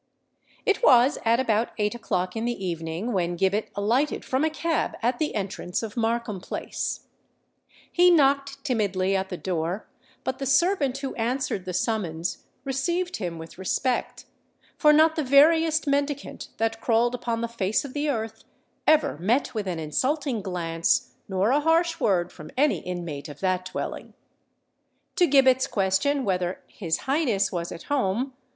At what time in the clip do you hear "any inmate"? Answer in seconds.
22.57-23.29